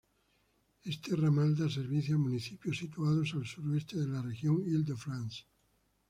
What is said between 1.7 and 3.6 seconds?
servicio a municipios situados al